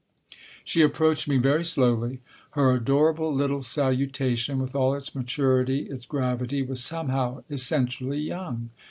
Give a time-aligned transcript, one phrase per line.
[0.63, 2.21] She approached me very slowly.
[2.53, 8.71] Her adorable little salutation, with all its maturity, its gravity, was somehow essentially young.